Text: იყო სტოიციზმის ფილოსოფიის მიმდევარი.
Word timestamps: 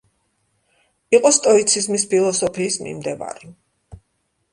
იყო 1.17 1.31
სტოიციზმის 1.35 2.05
ფილოსოფიის 2.13 2.79
მიმდევარი. 2.87 3.51